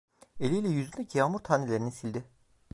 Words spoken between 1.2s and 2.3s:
tanelerini sildi.